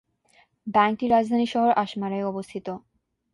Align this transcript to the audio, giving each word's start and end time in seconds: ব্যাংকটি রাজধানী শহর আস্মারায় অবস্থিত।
ব্যাংকটি 0.67 1.05
রাজধানী 1.07 1.47
শহর 1.47 1.69
আস্মারায় 1.75 2.25
অবস্থিত। 2.25 2.67